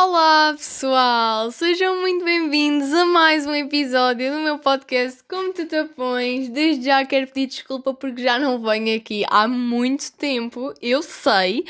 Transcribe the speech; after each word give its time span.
Olá 0.00 0.54
pessoal, 0.56 1.50
sejam 1.50 2.00
muito 2.00 2.24
bem-vindos 2.24 2.92
a 2.92 3.04
mais 3.04 3.44
um 3.44 3.52
episódio 3.52 4.32
do 4.32 4.38
meu 4.38 4.56
podcast 4.56 5.24
Como 5.28 5.52
Tu 5.52 5.66
Te 5.66 5.84
Pões. 5.96 6.48
Desde 6.48 6.84
já 6.84 7.04
quero 7.04 7.26
pedir 7.26 7.48
desculpa 7.48 7.92
porque 7.92 8.22
já 8.22 8.38
não 8.38 8.60
venho 8.60 8.96
aqui 8.96 9.24
há 9.28 9.48
muito 9.48 10.12
tempo, 10.12 10.72
eu 10.80 11.02
sei, 11.02 11.64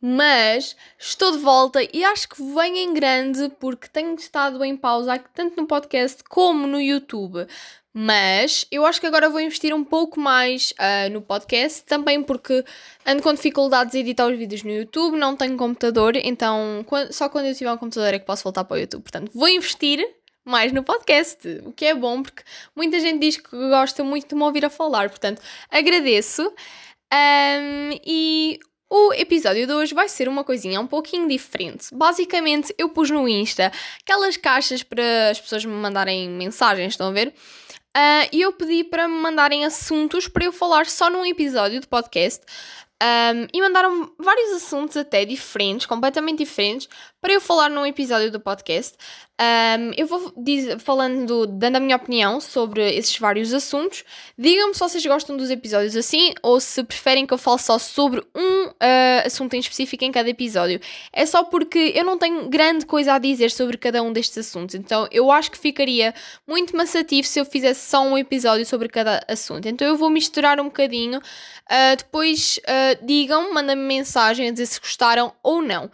mas 0.00 0.74
estou 0.98 1.32
de 1.32 1.38
volta 1.38 1.80
e 1.92 2.02
acho 2.04 2.28
que 2.28 2.42
venho 2.42 2.76
em 2.76 2.94
grande 2.94 3.50
porque 3.60 3.88
tenho 3.88 4.14
estado 4.14 4.64
em 4.64 4.76
pausa 4.76 5.22
tanto 5.34 5.60
no 5.60 5.66
podcast 5.66 6.24
como 6.24 6.66
no 6.66 6.80
YouTube. 6.80 7.46
Mas 7.92 8.66
eu 8.70 8.86
acho 8.86 9.00
que 9.00 9.06
agora 9.06 9.28
vou 9.28 9.40
investir 9.40 9.74
um 9.74 9.82
pouco 9.82 10.20
mais 10.20 10.72
uh, 10.72 11.10
no 11.12 11.20
podcast, 11.20 11.82
também 11.82 12.22
porque 12.22 12.64
ando 13.04 13.20
com 13.20 13.34
dificuldades 13.34 13.94
em 13.96 14.00
editar 14.00 14.28
os 14.28 14.38
vídeos 14.38 14.62
no 14.62 14.70
YouTube, 14.70 15.18
não 15.18 15.34
tenho 15.34 15.56
computador, 15.56 16.14
então 16.16 16.86
só 17.10 17.28
quando 17.28 17.46
eu 17.46 17.54
tiver 17.54 17.72
um 17.72 17.76
computador 17.76 18.14
é 18.14 18.20
que 18.20 18.24
posso 18.24 18.44
voltar 18.44 18.62
para 18.62 18.76
o 18.76 18.78
YouTube. 18.78 19.02
Portanto, 19.02 19.32
vou 19.34 19.48
investir 19.48 20.06
mais 20.44 20.72
no 20.72 20.84
podcast, 20.84 21.46
o 21.64 21.72
que 21.72 21.84
é 21.84 21.94
bom 21.94 22.22
porque 22.22 22.44
muita 22.76 23.00
gente 23.00 23.18
diz 23.20 23.36
que 23.36 23.56
gosta 23.56 24.04
muito 24.04 24.28
de 24.28 24.34
me 24.36 24.42
ouvir 24.42 24.64
a 24.64 24.70
falar, 24.70 25.10
portanto, 25.10 25.42
agradeço. 25.68 26.42
Um, 27.12 27.98
e 28.04 28.60
o 28.90 29.12
episódio 29.14 29.66
de 29.68 29.72
hoje 29.72 29.94
vai 29.94 30.08
ser 30.08 30.28
uma 30.28 30.42
coisinha 30.42 30.80
um 30.80 30.86
pouquinho 30.86 31.28
diferente. 31.28 31.94
Basicamente, 31.94 32.74
eu 32.76 32.88
pus 32.88 33.08
no 33.08 33.28
Insta 33.28 33.70
aquelas 34.02 34.36
caixas 34.36 34.82
para 34.82 35.30
as 35.30 35.40
pessoas 35.40 35.64
me 35.64 35.72
mandarem 35.72 36.28
mensagens, 36.28 36.94
estão 36.94 37.08
a 37.08 37.12
ver? 37.12 37.28
Uh, 37.96 38.26
e 38.32 38.40
eu 38.40 38.52
pedi 38.52 38.82
para 38.82 39.06
me 39.06 39.14
mandarem 39.14 39.64
assuntos 39.64 40.26
para 40.26 40.44
eu 40.44 40.52
falar 40.52 40.86
só 40.86 41.08
num 41.08 41.24
episódio 41.24 41.80
de 41.80 41.86
podcast. 41.86 42.44
Um, 43.02 43.46
e 43.54 43.60
mandaram 43.62 44.12
vários 44.18 44.62
assuntos 44.62 44.94
até 44.96 45.24
diferentes, 45.24 45.86
completamente 45.86 46.38
diferentes, 46.38 46.86
para 47.20 47.32
eu 47.34 47.40
falar 47.40 47.68
num 47.68 47.84
episódio 47.84 48.30
do 48.30 48.40
podcast. 48.40 48.96
Um, 49.40 49.92
eu 49.96 50.06
vou 50.06 50.32
diz, 50.36 50.82
falando, 50.82 51.46
dando 51.46 51.76
a 51.76 51.80
minha 51.80 51.96
opinião 51.96 52.40
sobre 52.40 52.94
esses 52.94 53.16
vários 53.18 53.54
assuntos. 53.54 54.04
Digam-me 54.36 54.74
se 54.74 54.80
vocês 54.80 55.06
gostam 55.06 55.34
dos 55.34 55.50
episódios 55.50 55.96
assim 55.96 56.34
ou 56.42 56.60
se 56.60 56.84
preferem 56.84 57.26
que 57.26 57.32
eu 57.32 57.38
fale 57.38 57.58
só 57.58 57.78
sobre 57.78 58.22
um 58.34 58.66
uh, 58.66 59.26
assunto 59.26 59.54
em 59.54 59.58
específico 59.58 60.04
em 60.04 60.12
cada 60.12 60.28
episódio. 60.28 60.78
É 61.10 61.24
só 61.24 61.42
porque 61.42 61.92
eu 61.94 62.04
não 62.04 62.18
tenho 62.18 62.50
grande 62.50 62.84
coisa 62.84 63.14
a 63.14 63.18
dizer 63.18 63.50
sobre 63.50 63.78
cada 63.78 64.02
um 64.02 64.12
destes 64.12 64.36
assuntos, 64.36 64.74
então 64.74 65.08
eu 65.10 65.30
acho 65.32 65.50
que 65.50 65.58
ficaria 65.58 66.14
muito 66.46 66.76
maçativo 66.76 67.26
se 67.26 67.40
eu 67.40 67.46
fizesse 67.46 67.88
só 67.88 68.02
um 68.02 68.18
episódio 68.18 68.66
sobre 68.66 68.88
cada 68.88 69.24
assunto. 69.26 69.66
Então 69.66 69.88
eu 69.88 69.96
vou 69.96 70.10
misturar 70.10 70.60
um 70.60 70.64
bocadinho. 70.64 71.18
Uh, 71.18 71.96
depois 71.96 72.58
uh, 72.58 73.06
digam, 73.06 73.54
mandem-me 73.54 73.82
mensagem 73.82 74.48
a 74.48 74.50
dizer 74.50 74.66
se 74.66 74.80
gostaram 74.80 75.32
ou 75.42 75.62
não. 75.62 75.90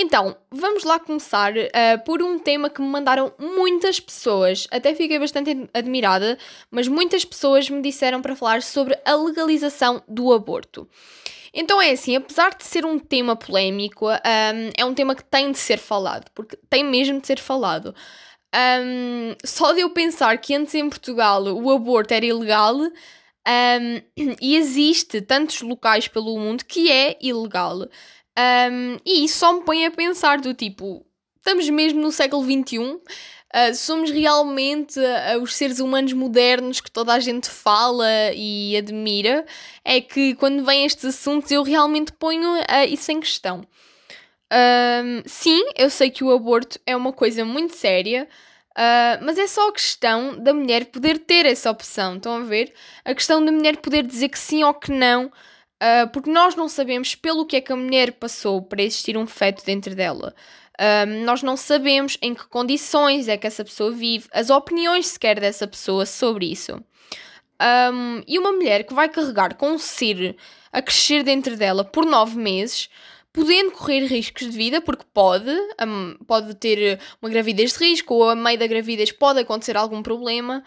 Então, 0.00 0.36
vamos 0.48 0.84
lá 0.84 1.00
começar 1.00 1.52
uh, 1.56 2.04
por 2.04 2.22
um 2.22 2.38
tema 2.38 2.70
que 2.70 2.80
me 2.80 2.86
mandaram 2.86 3.32
muitas 3.36 3.98
pessoas. 3.98 4.68
Até 4.70 4.94
fiquei 4.94 5.18
bastante 5.18 5.68
admirada, 5.74 6.38
mas 6.70 6.86
muitas 6.86 7.24
pessoas 7.24 7.68
me 7.68 7.82
disseram 7.82 8.22
para 8.22 8.36
falar 8.36 8.62
sobre 8.62 8.96
a 9.04 9.16
legalização 9.16 10.00
do 10.06 10.32
aborto. 10.32 10.88
Então 11.52 11.82
é 11.82 11.90
assim, 11.90 12.14
apesar 12.14 12.54
de 12.56 12.62
ser 12.62 12.86
um 12.86 12.96
tema 12.96 13.34
polémico, 13.34 14.06
um, 14.08 14.70
é 14.76 14.84
um 14.84 14.94
tema 14.94 15.16
que 15.16 15.24
tem 15.24 15.50
de 15.50 15.58
ser 15.58 15.78
falado, 15.78 16.30
porque 16.32 16.56
tem 16.70 16.84
mesmo 16.84 17.20
de 17.20 17.26
ser 17.26 17.40
falado. 17.40 17.92
Um, 18.54 19.34
só 19.44 19.72
de 19.72 19.80
eu 19.80 19.90
pensar 19.90 20.38
que 20.38 20.54
antes 20.54 20.76
em 20.76 20.88
Portugal 20.88 21.42
o 21.42 21.72
aborto 21.72 22.14
era 22.14 22.24
ilegal, 22.24 22.76
um, 22.76 22.90
e 24.40 24.54
existe 24.54 25.20
tantos 25.20 25.60
locais 25.60 26.06
pelo 26.06 26.38
mundo 26.38 26.64
que 26.64 26.88
é 26.88 27.18
ilegal. 27.20 27.88
Um, 28.38 28.98
e 29.04 29.24
isso 29.24 29.38
só 29.38 29.52
me 29.52 29.62
põe 29.64 29.84
a 29.84 29.90
pensar 29.90 30.40
do 30.40 30.54
tipo, 30.54 31.04
estamos 31.38 31.68
mesmo 31.70 32.00
no 32.00 32.12
século 32.12 32.44
XXI, 32.44 32.78
uh, 32.78 33.02
ah, 33.52 33.74
somos 33.74 34.10
realmente 34.10 35.00
uh, 35.00 35.42
os 35.42 35.56
seres 35.56 35.80
humanos 35.80 36.12
modernos 36.12 36.80
que 36.80 36.90
toda 36.90 37.14
a 37.14 37.18
gente 37.18 37.50
fala 37.50 38.06
e 38.34 38.76
admira, 38.76 39.44
é 39.84 40.00
que 40.00 40.36
quando 40.36 40.64
vêm 40.64 40.84
estes 40.84 41.06
assuntos 41.06 41.50
eu 41.50 41.64
realmente 41.64 42.12
ponho 42.12 42.54
uh, 42.54 42.64
isso 42.88 43.10
em 43.10 43.18
questão. 43.18 43.62
Um, 44.52 45.22
sim, 45.26 45.62
eu 45.76 45.90
sei 45.90 46.08
que 46.08 46.22
o 46.22 46.30
aborto 46.30 46.78
é 46.86 46.96
uma 46.96 47.12
coisa 47.12 47.44
muito 47.44 47.74
séria, 47.74 48.28
Uh, 48.78 49.18
mas 49.22 49.36
é 49.36 49.48
só 49.48 49.70
a 49.70 49.72
questão 49.72 50.38
da 50.38 50.54
mulher 50.54 50.84
poder 50.84 51.18
ter 51.18 51.44
essa 51.44 51.68
opção, 51.68 52.14
estão 52.14 52.36
a 52.36 52.40
ver? 52.44 52.72
A 53.04 53.12
questão 53.12 53.44
da 53.44 53.50
mulher 53.50 53.78
poder 53.78 54.06
dizer 54.06 54.28
que 54.28 54.38
sim 54.38 54.62
ou 54.62 54.72
que 54.72 54.92
não, 54.92 55.32
Uh, 55.80 56.08
porque 56.12 56.30
nós 56.30 56.56
não 56.56 56.68
sabemos 56.68 57.14
pelo 57.14 57.46
que 57.46 57.56
é 57.56 57.60
que 57.60 57.72
a 57.72 57.76
mulher 57.76 58.12
passou 58.12 58.60
para 58.60 58.82
existir 58.82 59.16
um 59.16 59.26
feto 59.26 59.64
dentro 59.64 59.94
dela. 59.94 60.34
Uh, 60.74 61.24
nós 61.24 61.42
não 61.42 61.56
sabemos 61.56 62.18
em 62.20 62.34
que 62.34 62.46
condições 62.48 63.28
é 63.28 63.36
que 63.36 63.46
essa 63.46 63.64
pessoa 63.64 63.90
vive, 63.92 64.28
as 64.32 64.50
opiniões 64.50 65.06
sequer 65.06 65.38
dessa 65.38 65.66
pessoa 65.66 66.04
sobre 66.04 66.50
isso. 66.50 66.82
Um, 67.60 68.22
e 68.26 68.38
uma 68.38 68.52
mulher 68.52 68.84
que 68.84 68.94
vai 68.94 69.08
carregar 69.08 69.56
com 69.56 69.72
um 69.72 69.78
ser 69.78 70.36
a 70.72 70.80
crescer 70.80 71.24
dentro 71.24 71.56
dela 71.56 71.84
por 71.84 72.06
nove 72.06 72.36
meses, 72.36 72.88
podendo 73.32 73.72
correr 73.72 74.06
riscos 74.06 74.48
de 74.48 74.56
vida, 74.56 74.80
porque 74.80 75.04
pode, 75.12 75.50
um, 75.84 76.16
pode 76.26 76.54
ter 76.54 77.00
uma 77.20 77.30
gravidez 77.30 77.72
de 77.72 77.78
risco, 77.84 78.14
ou 78.14 78.30
a 78.30 78.36
meio 78.36 78.58
da 78.58 78.66
gravidez 78.66 79.10
pode 79.10 79.40
acontecer 79.40 79.76
algum 79.76 80.02
problema, 80.02 80.62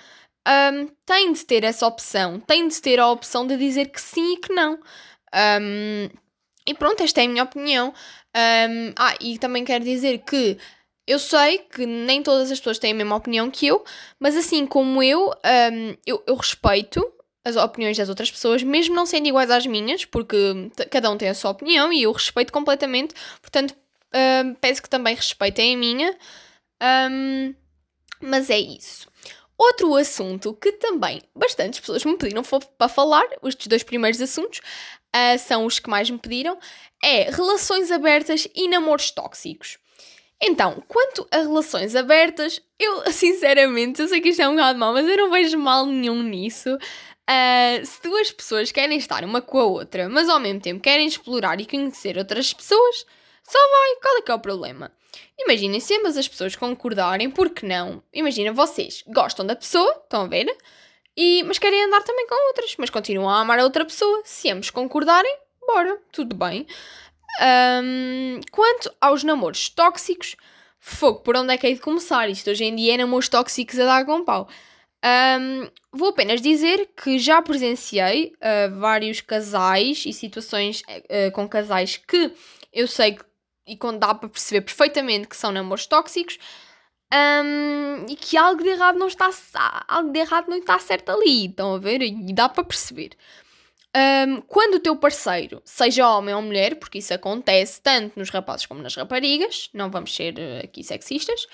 um, 0.48 0.88
tem 1.06 1.32
de 1.34 1.46
ter 1.46 1.64
essa 1.64 1.86
opção, 1.86 2.40
tem 2.40 2.68
de 2.68 2.82
ter 2.82 3.00
a 3.00 3.08
opção 3.10 3.46
de 3.46 3.58
dizer 3.58 3.90
que 3.90 4.02
sim 4.02 4.34
e 4.34 4.38
que 4.38 4.54
não. 4.54 4.80
Um, 5.62 6.10
e 6.66 6.74
pronto, 6.74 7.02
esta 7.04 7.22
é 7.22 7.26
a 7.26 7.28
minha 7.28 7.44
opinião. 7.44 7.94
Um, 8.36 8.94
ah, 8.98 9.16
e 9.20 9.38
também 9.38 9.64
quero 9.64 9.84
dizer 9.84 10.20
que 10.20 10.58
eu 11.06 11.20
sei 11.20 11.60
que 11.60 11.86
nem 11.86 12.24
todas 12.24 12.52
as 12.52 12.60
pessoas 12.60 12.80
têm 12.80 12.92
a 12.92 12.96
mesma 12.96 13.16
opinião 13.16 13.52
que 13.52 13.68
eu, 13.68 13.84
mas 14.20 14.36
assim 14.36 14.66
como 14.66 15.02
eu, 15.04 15.34
eu, 16.06 16.24
eu 16.26 16.36
respeito 16.36 17.06
as 17.44 17.56
opiniões 17.56 17.98
das 17.98 18.08
outras 18.08 18.32
pessoas, 18.32 18.62
mesmo 18.64 18.96
não 18.96 19.06
sendo 19.06 19.28
iguais 19.28 19.50
às 19.50 19.66
minhas, 19.66 20.06
porque 20.06 20.38
cada 20.92 21.10
um 21.10 21.18
tem 21.18 21.28
a 21.28 21.34
sua 21.34 21.52
opinião 21.52 21.92
e 21.92 22.04
eu 22.04 22.12
respeito 22.12 22.54
completamente, 22.54 23.16
portanto, 23.42 23.76
peço 24.62 24.82
que 24.82 24.90
também 24.90 25.16
respeitem 25.16 25.76
a 25.76 25.78
minha. 25.78 26.18
Um, 27.12 27.56
mas 28.22 28.50
é 28.50 28.60
isso. 28.60 29.08
Outro 29.62 29.96
assunto 29.96 30.56
que 30.56 30.72
também 30.72 31.22
bastantes 31.36 31.80
pessoas 31.80 32.04
me 32.04 32.18
pediram 32.18 32.42
para 32.80 32.90
falar, 32.90 33.24
os 33.44 33.54
dois 33.54 33.84
primeiros 33.84 34.20
assuntos 34.20 34.58
uh, 34.58 35.38
são 35.38 35.68
os 35.68 35.78
que 35.78 35.88
mais 35.88 36.10
me 36.10 36.18
pediram, 36.18 36.58
é 37.04 37.30
relações 37.30 37.92
abertas 37.92 38.48
e 38.56 38.68
namoros 38.68 39.12
tóxicos. 39.12 39.78
Então, 40.42 40.84
quanto 40.88 41.28
a 41.30 41.38
relações 41.38 41.96
abertas, 41.96 42.60
eu 42.80 43.04
sinceramente, 43.14 44.02
eu 44.02 44.08
sei 44.08 44.20
que 44.20 44.30
isto 44.30 44.42
é 44.42 44.50
um 44.50 44.56
bocado 44.56 44.80
mal, 44.80 44.94
mas 44.94 45.08
eu 45.08 45.16
não 45.16 45.30
vejo 45.30 45.60
mal 45.60 45.86
nenhum 45.86 46.24
nisso. 46.24 46.74
Uh, 46.74 47.86
se 47.86 48.02
duas 48.02 48.32
pessoas 48.32 48.72
querem 48.72 48.98
estar 48.98 49.24
uma 49.24 49.44
com 49.44 49.60
a 49.60 49.66
outra, 49.66 50.10
mas 50.10 50.28
ao 50.28 50.40
mesmo 50.40 50.60
tempo 50.60 50.82
querem 50.82 51.06
explorar 51.06 51.62
e 51.62 51.68
conhecer 51.68 52.18
outras 52.18 52.52
pessoas, 52.52 53.06
só 53.44 53.60
vai, 53.60 53.96
qual 54.02 54.18
é 54.18 54.22
que 54.24 54.32
é 54.32 54.34
o 54.34 54.40
problema? 54.40 54.92
Imaginem 55.40 55.80
se 55.80 55.98
ambas 55.98 56.18
as 56.18 56.28
pessoas 56.28 56.56
concordarem, 56.56 57.30
por 57.30 57.50
que 57.50 57.66
não? 57.66 58.04
Imagina, 58.14 58.52
vocês 58.52 59.04
gostam 59.08 59.46
da 59.46 59.56
pessoa, 59.56 60.02
estão 60.04 60.24
a 60.24 60.28
ver? 60.28 60.46
E, 61.16 61.44
mas 61.44 61.58
querem 61.58 61.84
andar 61.84 62.02
também 62.04 62.28
com 62.28 62.48
outras, 62.48 62.76
mas 62.78 62.90
continuam 62.90 63.30
a 63.30 63.42
amar 63.42 63.60
a 63.60 63.64
outra 63.64 63.84
pessoa. 63.84 64.22
Se 64.24 64.50
ambos 64.50 64.70
concordarem, 64.70 65.36
bora, 65.66 66.00
tudo 66.12 66.36
bem. 66.36 66.66
Um, 67.42 68.40
quanto 68.52 68.94
aos 69.00 69.24
namoros 69.24 69.70
tóxicos, 69.70 70.36
fogo, 70.80 71.20
por 71.20 71.36
onde 71.36 71.54
é 71.54 71.58
que 71.58 71.68
hei 71.68 71.74
de 71.74 71.82
começar? 71.82 72.30
Isto 72.30 72.52
hoje 72.52 72.66
em 72.66 72.76
dia 72.76 72.94
é 72.94 72.98
namoros 72.98 73.30
tóxicos 73.30 73.80
a 73.80 73.86
dar 73.86 74.06
com 74.06 74.24
pau. 74.24 74.48
Um, 75.04 75.68
vou 75.92 76.10
apenas 76.10 76.42
dizer 76.42 76.90
que 76.96 77.18
já 77.18 77.42
presenciei 77.42 78.34
uh, 78.38 78.80
vários 78.80 79.20
casais 79.20 80.04
e 80.06 80.14
situações 80.14 80.82
uh, 80.82 81.32
com 81.34 81.50
casais 81.50 81.98
que 81.98 82.32
eu 82.72 82.88
sei 82.88 83.16
que 83.16 83.26
e 83.66 83.78
quando 83.78 84.00
dá 84.00 84.14
para 84.14 84.30
perceber 84.30 84.62
perfeitamente 84.62 85.28
que 85.28 85.38
são 85.38 85.52
namoros 85.52 85.86
tóxicos 85.86 86.38
um, 87.14 88.06
e 88.10 88.16
que 88.16 88.38
algo 88.38 88.64
de 88.64 88.70
errado 88.70 88.98
não 88.98 89.08
está 89.08 89.30
algo 89.88 90.12
de 90.12 90.20
errado 90.20 90.48
não 90.48 90.58
está 90.58 90.80
certo 90.80 91.10
ali, 91.10 91.48
estão 91.48 91.76
a 91.76 91.78
ver? 91.78 92.02
E 92.02 92.34
dá 92.34 92.48
para 92.48 92.64
perceber. 92.64 93.12
Um, 93.94 94.42
quando 94.44 94.76
o 94.76 94.80
teu 94.80 94.96
parceiro, 94.96 95.62
seja 95.66 96.08
homem 96.10 96.34
ou 96.34 96.42
mulher, 96.42 96.76
porque 96.76 97.00
isso 97.00 97.14
acontece 97.14 97.82
tanto 97.82 98.18
nos 98.18 98.30
rapazes 98.30 98.66
como 98.66 98.82
nas 98.82 98.96
raparigas, 98.96 99.70
não 99.74 99.92
vamos 99.92 100.16
ser 100.16 100.40
eh, 100.40 100.62
aqui 100.64 100.82
sexistas, 100.82 101.46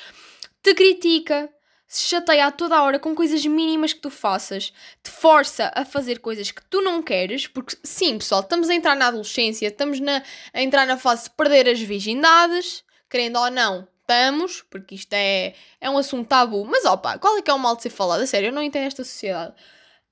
te 0.61 0.75
critica, 0.75 1.49
se 1.87 2.03
chateia 2.03 2.47
a 2.47 2.51
toda 2.51 2.75
a 2.75 2.83
hora 2.83 2.99
com 2.99 3.15
coisas 3.15 3.45
mínimas 3.45 3.93
que 3.93 4.01
tu 4.01 4.09
faças, 4.09 4.73
te 5.01 5.09
força 5.09 5.71
a 5.73 5.85
fazer 5.85 6.19
coisas 6.19 6.51
que 6.51 6.63
tu 6.65 6.81
não 6.81 7.01
queres, 7.01 7.47
porque 7.47 7.77
sim, 7.83 8.17
pessoal, 8.17 8.41
estamos 8.41 8.69
a 8.69 8.75
entrar 8.75 8.95
na 8.95 9.07
adolescência, 9.07 9.67
estamos 9.67 9.99
na, 9.99 10.21
a 10.53 10.61
entrar 10.61 10.85
na 10.85 10.97
fase 10.97 11.25
de 11.25 11.29
perder 11.31 11.69
as 11.69 11.79
virgindades, 11.79 12.83
querendo 13.09 13.39
ou 13.39 13.49
não, 13.49 13.87
estamos, 14.01 14.61
porque 14.69 14.95
isto 14.95 15.13
é, 15.13 15.53
é 15.79 15.89
um 15.89 15.97
assunto 15.97 16.27
tabu, 16.27 16.65
mas 16.65 16.83
opa, 16.83 17.17
qual 17.17 17.37
é 17.37 17.41
que 17.41 17.49
é 17.49 17.53
o 17.53 17.59
mal 17.59 17.75
de 17.75 17.83
ser 17.83 17.89
falado? 17.89 18.21
A 18.21 18.27
sério, 18.27 18.47
eu 18.47 18.53
não 18.53 18.63
entendo 18.63 18.87
esta 18.87 19.03
sociedade. 19.03 19.53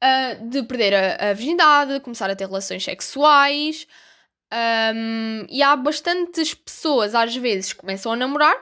Uh, 0.02 0.50
de 0.50 0.64
perder 0.64 0.94
a, 0.94 1.30
a 1.30 1.34
virgindade, 1.34 2.00
começar 2.02 2.30
a 2.30 2.36
ter 2.36 2.46
relações 2.46 2.84
sexuais, 2.84 3.88
Um, 4.54 5.46
e 5.50 5.62
há 5.64 5.76
bastantes 5.76 6.54
pessoas, 6.54 7.16
às 7.16 7.36
vezes, 7.36 7.74
começam 7.74 8.12
a 8.12 8.16
namorar 8.16 8.56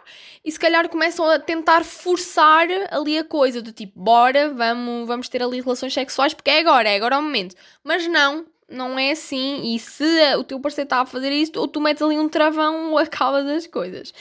e 0.43 0.51
se 0.51 0.59
calhar 0.59 0.87
começam 0.89 1.25
a 1.29 1.37
tentar 1.37 1.83
forçar 1.83 2.67
ali 2.89 3.17
a 3.17 3.23
coisa 3.23 3.61
do 3.61 3.71
tipo, 3.71 3.99
bora, 3.99 4.49
vamos, 4.49 5.07
vamos 5.07 5.29
ter 5.29 5.43
ali 5.43 5.61
relações 5.61 5.93
sexuais 5.93 6.33
porque 6.33 6.49
é 6.49 6.59
agora, 6.59 6.89
é 6.89 6.95
agora 6.95 7.19
o 7.19 7.21
momento. 7.21 7.55
Mas 7.83 8.07
não, 8.07 8.45
não 8.69 8.97
é 8.97 9.11
assim. 9.11 9.75
E 9.75 9.79
se 9.79 10.03
o 10.37 10.43
teu 10.43 10.59
parceiro 10.59 10.85
está 10.85 11.01
a 11.01 11.05
fazer 11.05 11.31
isso, 11.31 11.51
ou 11.57 11.67
tu 11.67 11.79
metes 11.79 12.01
ali 12.01 12.17
um 12.17 12.29
travão 12.29 12.91
ou 12.91 12.97
acabas 12.97 13.45
as 13.47 13.67
coisas. 13.67 14.13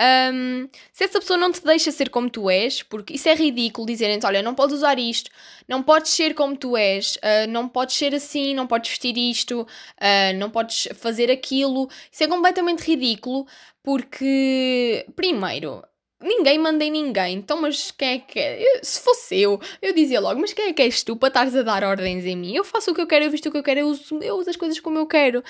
Um, 0.00 0.66
se 0.92 1.04
essa 1.04 1.20
pessoa 1.20 1.36
não 1.36 1.52
te 1.52 1.62
deixa 1.62 1.90
ser 1.90 2.08
como 2.08 2.30
tu 2.30 2.48
és, 2.48 2.82
porque 2.82 3.14
isso 3.14 3.28
é 3.28 3.34
ridículo 3.34 3.86
dizerem 3.86 4.18
olha, 4.24 4.42
não 4.42 4.54
podes 4.54 4.76
usar 4.76 4.98
isto, 4.98 5.30
não 5.68 5.82
podes 5.82 6.12
ser 6.12 6.32
como 6.34 6.56
tu 6.56 6.74
és, 6.74 7.16
uh, 7.16 7.50
não 7.50 7.68
podes 7.68 7.96
ser 7.96 8.14
assim, 8.14 8.54
não 8.54 8.66
podes 8.66 8.88
vestir 8.88 9.18
isto, 9.18 9.60
uh, 9.60 10.38
não 10.38 10.48
podes 10.50 10.88
fazer 10.94 11.30
aquilo. 11.30 11.88
Isso 12.10 12.24
é 12.24 12.28
completamente 12.28 12.80
ridículo, 12.80 13.46
porque, 13.82 15.06
primeiro, 15.14 15.82
ninguém 16.18 16.58
manda 16.58 16.82
em 16.82 16.90
ninguém. 16.90 17.36
Então, 17.36 17.60
mas 17.60 17.90
quem 17.90 18.08
é 18.14 18.18
que 18.18 18.38
é? 18.38 18.62
Eu, 18.62 18.80
se 18.82 19.00
fosse 19.00 19.38
eu, 19.38 19.60
eu 19.82 19.94
dizia 19.94 20.20
logo, 20.20 20.40
mas 20.40 20.54
quem 20.54 20.66
é 20.66 20.72
que 20.72 20.82
és 20.82 21.02
tu 21.02 21.14
para 21.14 21.28
estares 21.28 21.54
a 21.54 21.62
dar 21.62 21.84
ordens 21.84 22.24
em 22.24 22.36
mim? 22.36 22.54
Eu 22.54 22.64
faço 22.64 22.90
o 22.90 22.94
que 22.94 23.00
eu 23.02 23.06
quero, 23.06 23.26
eu 23.26 23.30
visto 23.30 23.46
o 23.48 23.52
que 23.52 23.58
eu 23.58 23.62
quero, 23.62 23.80
eu 23.80 23.88
uso, 23.88 24.18
eu 24.22 24.36
uso 24.36 24.48
as 24.48 24.56
coisas 24.56 24.80
como 24.80 24.98
eu 24.98 25.06
quero. 25.06 25.44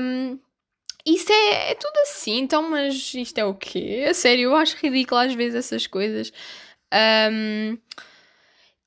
Um, 0.00 0.38
isso 1.06 1.32
é, 1.32 1.70
é, 1.70 1.74
tudo 1.76 1.96
assim, 2.02 2.38
então, 2.38 2.68
mas 2.68 3.14
isto 3.14 3.38
é 3.38 3.44
o 3.44 3.54
quê? 3.54 4.06
A 4.08 4.14
sério, 4.14 4.50
eu 4.50 4.56
acho 4.56 4.76
ridículo 4.76 5.20
às 5.20 5.32
vezes 5.34 5.54
essas 5.54 5.86
coisas. 5.86 6.32
Um, 7.32 7.78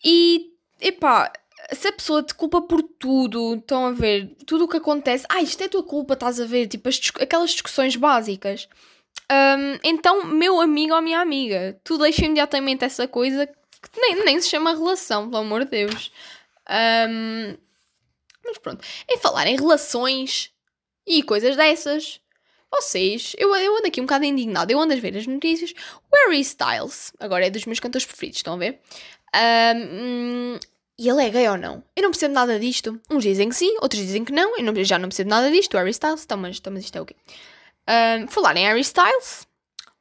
e, 0.04 0.52
epá, 0.82 1.32
se 1.74 1.88
a 1.88 1.94
pessoa 1.94 2.24
te 2.24 2.34
culpa 2.34 2.62
por 2.62 2.84
tudo, 2.84 3.56
estão 3.56 3.86
a 3.86 3.92
ver, 3.92 4.36
tudo 4.46 4.66
o 4.66 4.68
que 4.68 4.78
acontece, 4.78 5.26
ah, 5.30 5.42
isto 5.42 5.64
é 5.64 5.68
tua 5.68 5.84
culpa, 5.84 6.14
estás 6.14 6.40
a 6.42 6.46
ver, 6.46 6.68
tipo, 6.68 6.90
as, 6.90 7.00
aquelas 7.22 7.52
discussões 7.52 7.96
básicas. 7.96 8.68
Um, 9.32 9.80
então, 9.84 10.26
meu 10.26 10.60
amigo 10.60 10.94
ou 10.94 11.02
minha 11.02 11.20
amiga, 11.20 11.80
tu 11.84 11.98
deixa 11.98 12.26
imediatamente 12.26 12.84
essa 12.84 13.08
coisa 13.08 13.48
que 13.48 14.02
nem, 14.02 14.26
nem 14.26 14.42
se 14.42 14.50
chama 14.50 14.74
relação, 14.74 15.30
pelo 15.30 15.42
amor 15.42 15.66
de 15.66 15.72
Deus. 15.72 16.12
Um, 16.70 17.56
mas 18.44 18.58
pronto, 18.58 18.86
em 19.08 19.18
falar 19.18 19.48
em 19.48 19.56
relações, 19.56 20.52
e 21.06 21.24
coisas 21.24 21.56
dessas. 21.56 22.20
Vocês, 22.72 23.36
eu, 23.38 23.56
eu 23.56 23.78
ando 23.78 23.88
aqui 23.88 24.00
um 24.00 24.06
bocado 24.06 24.26
indignado, 24.26 24.72
eu 24.72 24.80
ando 24.80 24.94
a 24.94 24.98
ver 24.98 25.18
as 25.18 25.26
notícias. 25.26 25.74
O 26.12 26.16
Harry 26.16 26.42
Styles, 26.42 27.12
agora 27.20 27.48
é 27.48 27.50
dos 27.50 27.66
meus 27.66 27.80
cantores 27.80 28.06
preferidos, 28.06 28.38
estão 28.38 28.54
a 28.54 28.58
ver? 28.58 28.80
Um, 29.36 30.60
e 30.98 31.10
ele 31.10 31.24
é 31.24 31.30
gay 31.30 31.48
ou 31.48 31.58
não? 31.58 31.84
Eu 31.96 32.04
não 32.04 32.12
percebo 32.12 32.34
nada 32.34 32.60
disto. 32.60 33.00
Uns 33.10 33.24
dizem 33.24 33.50
que 33.50 33.56
sim, 33.56 33.76
outros 33.82 34.02
dizem 34.02 34.24
que 34.24 34.32
não. 34.32 34.58
Eu 34.58 34.64
não, 34.64 34.84
já 34.84 35.00
não 35.00 35.08
percebo 35.10 35.30
nada 35.30 35.50
disto. 35.50 35.74
O 35.74 35.78
Harry 35.78 35.92
Styles, 35.92 36.24
então, 36.24 36.38
mas, 36.38 36.58
então, 36.58 36.74
mas 36.74 36.84
isto 36.84 36.98
é 36.98 37.02
o 37.02 37.06
quê? 37.06 37.16
Um, 37.88 38.28
falar 38.28 38.56
em 38.58 38.66
Harry 38.66 38.82
Styles, 38.82 39.48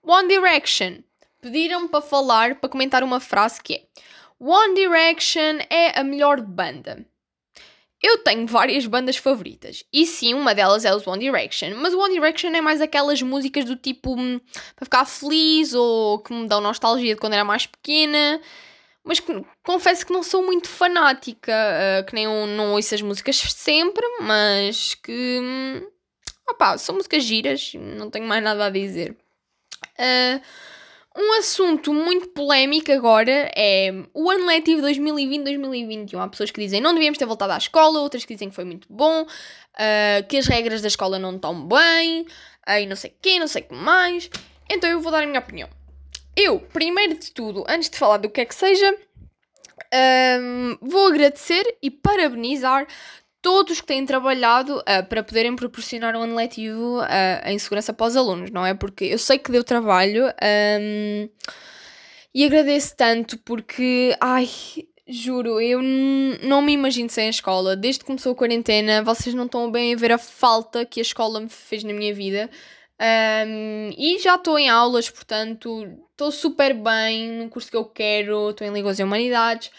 One 0.02 0.28
Direction. 0.28 0.98
Pediram-me 1.40 1.88
para 1.88 2.02
falar, 2.02 2.56
para 2.56 2.68
comentar 2.68 3.04
uma 3.04 3.20
frase 3.20 3.62
que 3.62 3.74
é 3.74 3.82
One 4.40 4.74
Direction 4.74 5.58
é 5.70 5.98
a 5.98 6.02
melhor 6.04 6.40
banda. 6.40 7.06
Eu 8.00 8.18
tenho 8.18 8.46
várias 8.46 8.86
bandas 8.86 9.16
favoritas. 9.16 9.84
E 9.92 10.06
sim, 10.06 10.32
uma 10.34 10.54
delas 10.54 10.84
é 10.84 10.94
os 10.94 11.06
One 11.06 11.18
Direction. 11.18 11.74
Mas 11.76 11.92
o 11.92 11.98
One 11.98 12.14
Direction 12.14 12.50
é 12.50 12.60
mais 12.60 12.80
aquelas 12.80 13.20
músicas 13.22 13.64
do 13.64 13.74
tipo 13.74 14.14
hum, 14.14 14.40
para 14.76 14.86
ficar 14.86 15.04
feliz 15.04 15.74
ou 15.74 16.20
que 16.20 16.32
me 16.32 16.46
dão 16.46 16.60
nostalgia 16.60 17.14
de 17.14 17.20
quando 17.20 17.32
era 17.32 17.44
mais 17.44 17.66
pequena. 17.66 18.40
Mas 19.02 19.20
confesso 19.64 20.06
que 20.06 20.12
não 20.12 20.22
sou 20.22 20.44
muito 20.44 20.68
fanática. 20.68 21.52
Uh, 21.52 22.06
que 22.06 22.14
nem 22.14 22.26
não 22.26 22.72
ouço 22.74 22.94
as 22.94 23.02
músicas 23.02 23.36
sempre, 23.36 24.04
mas 24.20 24.94
que. 24.94 25.40
Hum, 25.42 25.86
opá, 26.48 26.78
são 26.78 26.94
músicas 26.94 27.24
giras, 27.24 27.72
não 27.74 28.10
tenho 28.10 28.26
mais 28.26 28.42
nada 28.44 28.66
a 28.66 28.70
dizer. 28.70 29.16
Uh, 29.98 30.40
um 31.19 31.32
assunto 31.32 31.93
muito 31.93 32.29
polémico 32.29 32.93
agora 32.93 33.50
é 33.56 33.91
o 34.15 34.31
ano 34.31 34.47
letivo 34.47 34.82
2020-2021. 34.82 36.17
Há 36.17 36.29
pessoas 36.29 36.53
que 36.53 36.61
dizem 36.61 36.81
não 36.81 36.94
devíamos 36.94 37.19
ter 37.19 37.26
voltado 37.26 37.53
à 37.53 37.59
escola, 37.59 37.99
outras 37.99 38.25
que 38.25 38.35
dizem 38.35 38.49
que 38.49 38.55
foi 38.55 38.65
muito 38.65 38.87
bom, 38.88 39.23
uh, 39.23 40.26
que 40.29 40.37
as 40.37 40.47
regras 40.47 40.81
da 40.81 40.87
escola 40.87 41.19
não 41.19 41.35
estão 41.35 41.67
bem, 41.67 42.23
uh, 42.69 42.79
e 42.81 42.87
não 42.87 42.94
sei 42.94 43.12
quê, 43.20 43.41
não 43.41 43.49
sei 43.49 43.62
o 43.62 43.65
que 43.67 43.75
mais. 43.75 44.31
Então 44.70 44.88
eu 44.88 45.00
vou 45.00 45.11
dar 45.11 45.25
a 45.25 45.26
minha 45.26 45.41
opinião. 45.41 45.69
Eu, 46.37 46.61
primeiro 46.61 47.19
de 47.19 47.32
tudo, 47.32 47.65
antes 47.69 47.91
de 47.91 47.99
falar 47.99 48.19
do 48.19 48.31
que 48.31 48.41
é 48.41 48.44
que 48.44 48.55
seja, 48.55 48.97
um, 50.41 50.73
ah, 50.73 50.79
vou 50.81 51.09
agradecer 51.09 51.65
e 51.82 51.91
parabenizar 51.91 52.87
todos 53.40 53.81
que 53.81 53.87
têm 53.87 54.05
trabalhado 54.05 54.79
uh, 54.79 55.06
para 55.08 55.23
poderem 55.23 55.55
proporcionar 55.55 56.17
um 56.17 56.23
ano 56.23 56.35
letivo 56.35 57.00
uh, 57.00 57.06
em 57.46 57.58
segurança 57.58 57.93
para 57.93 58.06
os 58.06 58.17
alunos, 58.17 58.50
não 58.50 58.64
é? 58.64 58.75
Porque 58.75 59.05
eu 59.05 59.19
sei 59.19 59.38
que 59.38 59.52
deu 59.52 59.64
trabalho 59.64 60.26
um, 60.26 61.29
e 62.35 62.44
agradeço 62.44 62.94
tanto 62.96 63.38
porque, 63.38 64.17
ai, 64.20 64.49
juro, 65.06 65.61
eu 65.61 65.81
não 66.43 66.61
me 66.61 66.73
imagino 66.73 67.08
sem 67.08 67.26
a 67.26 67.31
escola. 67.31 67.75
Desde 67.75 68.00
que 68.00 68.06
começou 68.06 68.32
a 68.32 68.37
quarentena, 68.37 69.02
vocês 69.02 69.35
não 69.35 69.46
estão 69.46 69.70
bem 69.70 69.94
a 69.94 69.96
ver 69.96 70.12
a 70.12 70.19
falta 70.19 70.84
que 70.84 71.00
a 71.00 71.02
escola 71.02 71.41
me 71.41 71.49
fez 71.49 71.82
na 71.82 71.93
minha 71.93 72.12
vida. 72.12 72.50
Um, 73.00 73.91
e 73.96 74.19
já 74.19 74.34
estou 74.34 74.58
em 74.58 74.69
aulas, 74.69 75.08
portanto, 75.08 75.88
estou 76.11 76.32
super 76.32 76.75
bem 76.75 77.31
no 77.31 77.49
curso 77.49 77.70
que 77.70 77.76
eu 77.76 77.84
quero, 77.84 78.50
estou 78.50 78.67
em 78.67 78.73
Línguas 78.73 78.99
e 78.99 79.05
Humanidades. 79.05 79.70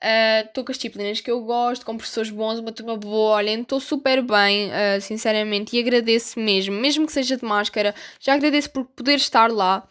Estou 0.00 0.62
uh, 0.62 0.64
com 0.64 0.72
as 0.72 0.78
disciplinas 0.78 1.20
que 1.20 1.30
eu 1.30 1.40
gosto, 1.42 1.84
com 1.84 1.96
professores 1.96 2.30
bons, 2.30 2.58
uma 2.58 2.72
turma 2.72 2.96
boa. 2.96 3.36
Olhem, 3.36 3.62
estou 3.62 3.80
super 3.80 4.22
bem, 4.22 4.68
uh, 4.68 5.00
sinceramente, 5.00 5.76
e 5.76 5.80
agradeço 5.80 6.38
mesmo, 6.38 6.74
mesmo 6.74 7.06
que 7.06 7.12
seja 7.12 7.36
de 7.36 7.44
máscara, 7.44 7.94
já 8.20 8.34
agradeço 8.34 8.70
por 8.70 8.84
poder 8.84 9.16
estar 9.16 9.50
lá. 9.50 9.86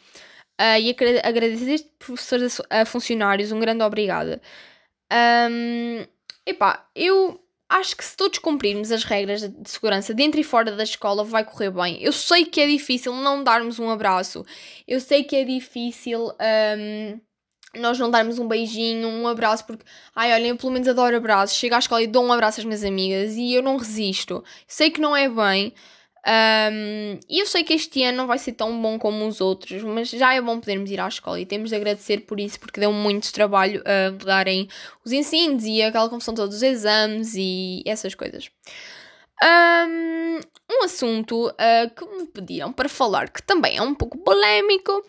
Uh, 0.60 0.80
e 0.80 0.96
agradeço 1.24 1.84
a 1.84 1.90
professores 2.00 2.62
a 2.70 2.86
funcionários, 2.86 3.52
um 3.52 3.60
grande 3.60 3.84
obrigada. 3.84 4.42
Um, 5.12 6.06
epá, 6.46 6.88
eu 6.96 7.40
acho 7.70 7.96
que 7.98 8.06
se 8.06 8.16
todos 8.16 8.40
cumprirmos 8.40 8.92
as 8.92 9.04
regras 9.04 9.42
de 9.42 9.70
segurança 9.70 10.14
dentro 10.14 10.40
e 10.40 10.44
fora 10.44 10.72
da 10.72 10.84
escola 10.84 11.24
vai 11.24 11.44
correr 11.44 11.72
bem. 11.72 12.02
Eu 12.02 12.14
sei 12.14 12.46
que 12.46 12.62
é 12.62 12.68
difícil 12.68 13.14
não 13.14 13.44
darmos 13.44 13.80
um 13.80 13.90
abraço, 13.90 14.46
eu 14.88 15.00
sei 15.00 15.24
que 15.24 15.36
é 15.36 15.44
difícil. 15.44 16.32
Um, 16.78 17.20
nós 17.80 18.00
não 18.00 18.10
darmos 18.10 18.40
um 18.40 18.48
beijinho, 18.48 19.08
um 19.08 19.28
abraço, 19.28 19.66
porque, 19.66 19.84
ai, 20.16 20.34
olhem, 20.34 20.50
eu 20.50 20.58
pelo 20.58 20.72
menos 20.72 20.88
adoro 20.88 21.16
abraços. 21.16 21.58
Chego 21.58 21.76
à 21.76 21.80
escola 21.80 22.02
e 22.02 22.08
dou 22.08 22.24
um 22.24 22.32
abraço 22.32 22.60
às 22.60 22.66
minhas 22.66 22.84
amigas 22.84 23.36
e 23.36 23.54
eu 23.54 23.62
não 23.62 23.78
resisto. 23.78 24.44
Sei 24.68 24.90
que 24.90 25.02
não 25.02 25.16
é 25.16 25.30
bem. 25.30 25.74
Um, 26.28 27.20
e 27.30 27.40
eu 27.40 27.46
sei 27.46 27.64
que 27.64 27.74
este 27.74 28.04
ano 28.04 28.18
não 28.18 28.28
vai 28.28 28.40
ser 28.40 28.54
tão 28.54 28.82
bom 28.82 28.98
como 28.98 29.28
os 29.28 29.40
outros, 29.40 29.84
mas 29.84 30.10
já 30.10 30.34
é 30.34 30.42
bom 30.42 30.60
podermos 30.60 30.90
ir 30.90 31.00
à 31.00 31.08
escola 31.08 31.40
e 31.40 31.46
temos 31.46 31.70
de 31.70 31.76
agradecer 31.76 32.22
por 32.22 32.40
isso, 32.40 32.60
porque 32.60 32.80
deu 32.80 32.92
muito 32.92 33.32
trabalho 33.32 33.84
a 33.86 34.12
mudarem 34.12 34.68
os 35.04 35.12
ensinos 35.12 35.64
e 35.66 35.84
aquela 35.84 36.10
confusão 36.10 36.34
todos 36.34 36.56
os 36.56 36.64
exames 36.64 37.36
e 37.36 37.84
essas 37.86 38.16
coisas. 38.16 38.50
Um, 39.44 40.40
um 40.72 40.84
assunto 40.84 41.50
uh, 41.50 41.96
que 41.96 42.06
me 42.06 42.26
pediram 42.26 42.74
para 42.74 42.90
falar, 42.90 43.30
que 43.30 43.44
também 43.44 43.78
é 43.78 43.82
um 43.84 43.94
pouco 43.94 44.18
polémico, 44.18 45.06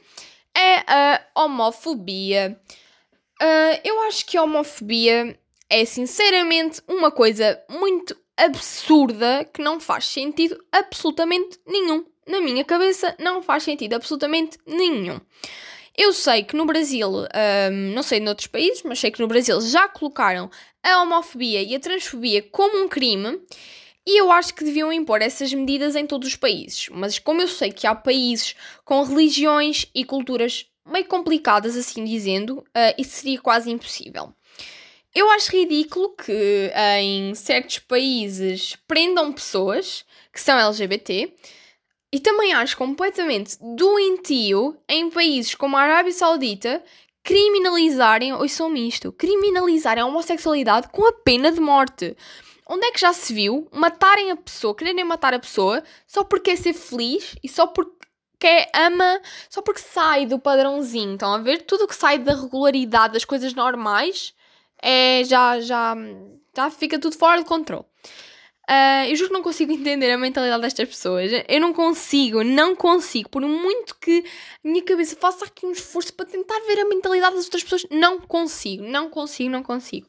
é 0.57 0.85
a 0.89 1.21
homofobia. 1.35 2.59
Uh, 3.41 3.81
eu 3.85 4.01
acho 4.03 4.25
que 4.25 4.37
a 4.37 4.43
homofobia 4.43 5.39
é 5.69 5.85
sinceramente 5.85 6.81
uma 6.89 7.11
coisa 7.11 7.61
muito 7.69 8.17
absurda 8.37 9.45
que 9.53 9.63
não 9.63 9.81
faz 9.81 10.07
sentido 10.07 10.63
absolutamente 10.73 11.59
nenhum. 11.67 12.05
Na 12.27 12.41
minha 12.41 12.65
cabeça, 12.65 13.15
não 13.19 13.43
faz 13.43 13.63
sentido 13.63 13.95
absolutamente 13.95 14.59
nenhum. 14.67 15.21
Eu 15.97 16.13
sei 16.13 16.43
que 16.43 16.57
no 16.57 16.67
Brasil, 16.67 17.09
um, 17.09 17.95
não 17.95 18.03
sei 18.03 18.21
noutros 18.21 18.49
países, 18.49 18.83
mas 18.83 18.99
sei 18.99 19.11
que 19.11 19.21
no 19.21 19.29
Brasil 19.29 19.59
já 19.61 19.89
colocaram 19.89 20.51
a 20.83 21.03
homofobia 21.03 21.63
e 21.63 21.75
a 21.75 21.81
transfobia 21.81 22.43
como 22.43 22.83
um 22.83 22.89
crime 22.89 23.41
e 24.07 24.21
eu 24.21 24.31
acho 24.31 24.55
que 24.55 24.65
deviam 24.65 24.93
impor 24.93 25.21
essas 25.21 25.53
medidas 25.53 25.97
em 25.97 26.07
todos 26.07 26.29
os 26.29 26.37
países. 26.37 26.89
Mas 26.93 27.19
como 27.19 27.43
eu 27.43 27.49
sei 27.49 27.73
que 27.73 27.87
há 27.87 27.95
países 27.95 28.55
com 28.85 29.03
religiões 29.03 29.87
e 29.95 30.05
culturas 30.05 30.67
meio 30.87 31.07
complicadas, 31.07 31.77
assim 31.77 32.05
dizendo, 32.05 32.59
uh, 32.59 32.95
isso 32.97 33.17
seria 33.17 33.41
quase 33.41 33.71
impossível. 33.71 34.33
Eu 35.13 35.29
acho 35.31 35.51
ridículo 35.51 36.15
que 36.15 36.71
uh, 36.73 36.99
em 37.01 37.35
certos 37.35 37.81
países 37.81 38.77
prendam 38.87 39.33
pessoas 39.33 40.05
que 40.33 40.41
são 40.41 40.59
LGBT 40.59 41.33
e 42.13 42.21
também 42.21 42.53
acho 42.53 42.77
completamente 42.77 43.57
doentio 43.61 44.77
em 44.89 45.11
países 45.11 45.55
como 45.55 45.77
a 45.77 45.81
Arábia 45.81 46.13
Saudita 46.13 46.83
criminalizarem, 47.25 48.33
ouçam-me 48.33 48.87
isto, 48.87 49.11
criminalizarem 49.11 50.01
a 50.01 50.07
homossexualidade 50.07 50.89
com 50.93 51.05
a 51.09 51.13
pena 51.13 51.51
de 51.51 51.61
morte. 51.61 52.17
Onde 52.68 52.87
é 52.87 52.90
que 52.90 53.00
já 53.00 53.12
se 53.12 53.32
viu 53.32 53.68
matarem 53.73 54.30
a 54.32 54.37
pessoa, 54.37 54.75
quererem 54.75 55.04
matar 55.04 55.32
a 55.32 55.38
pessoa 55.38 55.82
só 56.06 56.25
porque 56.25 56.50
quer 56.50 56.56
ser 56.56 56.73
feliz 56.73 57.37
e 57.42 57.49
só 57.49 57.66
porque 57.66 58.68
ama, 58.75 59.20
só 59.49 59.62
porque 59.62 59.80
sai 59.80 60.26
do 60.26 60.38
padrãozinho? 60.38 61.14
Estão 61.14 61.32
a 61.32 61.38
ver? 61.38 61.62
Tudo 61.62 61.87
que 61.87 61.94
sai 61.94 62.18
da 62.18 62.35
regularidade 62.35 63.14
das 63.14 63.25
coisas 63.25 63.54
normais 63.54 64.35
é 64.82 65.23
já, 65.25 65.61
já, 65.61 65.94
já 66.54 66.70
fica 66.70 66.99
tudo 66.99 67.16
fora 67.16 67.40
de 67.40 67.46
controle. 67.46 67.85
Uh, 68.68 69.06
eu 69.08 69.14
juro 69.14 69.28
que 69.28 69.35
não 69.35 69.42
consigo 69.42 69.70
entender 69.73 70.11
a 70.11 70.18
mentalidade 70.18 70.62
destas 70.62 70.88
pessoas. 70.88 71.30
Eu 71.49 71.61
não 71.61 71.73
consigo, 71.73 72.42
não 72.42 72.75
consigo. 72.75 73.28
Por 73.28 73.42
muito 73.42 73.96
que 74.00 74.25
a 74.64 74.68
minha 74.68 74.82
cabeça 74.82 75.16
faça 75.16 75.44
aqui 75.44 75.64
um 75.64 75.70
esforço 75.70 76.12
para 76.14 76.26
tentar 76.26 76.58
ver 76.66 76.80
a 76.80 76.88
mentalidade 76.88 77.37
das 77.37 77.44
outras 77.44 77.62
pessoas, 77.62 77.87
não 77.90 78.20
consigo, 78.20 78.82
não 78.82 79.08
consigo, 79.08 79.50
não 79.50 79.62
consigo. 79.62 80.08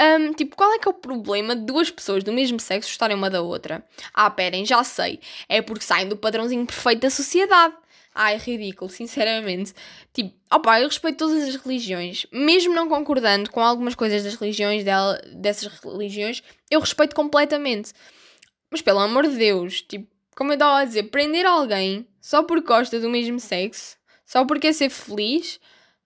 Um, 0.00 0.32
tipo, 0.32 0.56
qual 0.56 0.74
é 0.74 0.78
que 0.78 0.86
é 0.86 0.90
o 0.90 0.94
problema 0.94 1.56
de 1.56 1.62
duas 1.62 1.90
pessoas 1.90 2.22
do 2.22 2.32
mesmo 2.32 2.60
sexo 2.60 2.90
gostarem 2.90 3.16
uma 3.16 3.30
da 3.30 3.40
outra? 3.40 3.84
Ah, 4.12 4.30
perem, 4.30 4.64
já 4.64 4.84
sei. 4.84 5.20
É 5.48 5.62
porque 5.62 5.84
saem 5.84 6.08
do 6.08 6.16
padrãozinho 6.16 6.66
perfeito 6.66 7.00
da 7.00 7.10
sociedade. 7.10 7.74
Ah, 8.14 8.32
é 8.32 8.36
ridículo, 8.36 8.90
sinceramente. 8.90 9.74
Tipo, 10.12 10.34
opá, 10.52 10.80
eu 10.80 10.88
respeito 10.88 11.18
todas 11.18 11.42
as 11.48 11.56
religiões. 11.56 12.26
Mesmo 12.32 12.74
não 12.74 12.88
concordando 12.88 13.50
com 13.50 13.60
algumas 13.60 13.94
coisas 13.94 14.24
das 14.24 14.34
religiões, 14.34 14.84
dela, 14.84 15.20
dessas 15.34 15.70
religiões, 15.82 16.42
eu 16.70 16.80
respeito 16.80 17.14
completamente. 17.14 17.92
Mas 18.70 18.82
pelo 18.82 19.00
amor 19.00 19.26
de 19.26 19.36
Deus, 19.36 19.82
tipo, 19.82 20.06
como 20.34 20.50
eu 20.50 20.54
estava 20.54 20.78
a 20.80 20.84
dizer, 20.84 21.04
prender 21.04 21.46
alguém 21.46 22.06
só 22.20 22.42
porque 22.42 22.66
gosta 22.66 22.98
do 23.00 23.08
mesmo 23.08 23.40
sexo, 23.40 23.96
só 24.24 24.44
porque 24.44 24.68
quer 24.68 24.72
ser 24.72 24.90
feliz, 24.90 25.60